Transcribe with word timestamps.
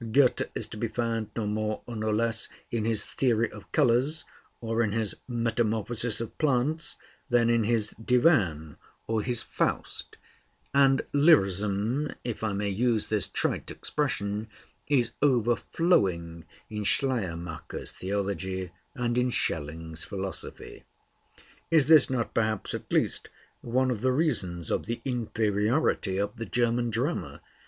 Goethe 0.11 0.49
is 0.55 0.65
to 0.69 0.77
be 0.77 0.87
found 0.87 1.29
no 1.35 1.45
more, 1.45 1.83
or 1.85 1.95
no 1.95 2.09
less, 2.09 2.49
in 2.71 2.85
his 2.85 3.05
'Theory 3.05 3.51
of 3.51 3.71
Colors' 3.71 4.25
or 4.59 4.81
in 4.81 4.93
his 4.93 5.13
'Metamorphosis 5.27 6.19
of 6.19 6.35
Plants,' 6.39 6.95
than 7.29 7.51
in 7.51 7.65
his 7.65 7.91
'Divan' 8.03 8.77
or 9.05 9.21
his 9.21 9.43
'Faust'; 9.43 10.17
and 10.73 11.03
lyrism, 11.13 12.11
if 12.23 12.43
I 12.43 12.51
may 12.51 12.69
use 12.71 13.09
this 13.09 13.27
trite 13.27 13.69
expression, 13.69 14.47
"is 14.87 15.11
overflowing" 15.21 16.45
in 16.67 16.83
Schleiermacher's 16.83 17.91
theology 17.91 18.71
and 18.95 19.19
in 19.19 19.29
Schelling's 19.29 20.03
philosophy. 20.03 20.83
Is 21.69 21.85
this 21.85 22.09
not 22.09 22.33
perhaps 22.33 22.73
at 22.73 22.91
least 22.91 23.29
one 23.61 23.91
of 23.91 24.01
the 24.01 24.11
reasons 24.11 24.71
of 24.71 24.87
the 24.87 24.99
inferiority 25.05 26.17
of 26.17 26.37
the 26.37 26.47
German 26.47 26.89
drama? 26.89 27.39